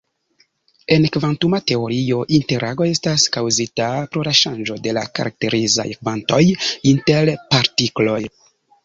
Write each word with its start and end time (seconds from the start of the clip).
En 0.93 1.03
kvantuma 1.15 1.57
teorio, 1.71 2.21
interago 2.37 2.87
estas 2.91 3.25
kaŭzita 3.35 3.89
pro 4.15 4.23
la 4.29 4.33
ŝanĝo 4.39 4.79
de 4.87 4.95
karakterizaj 5.19 5.87
kvantoj 6.01 6.41
inter 6.95 7.31
partikloj. 7.53 8.19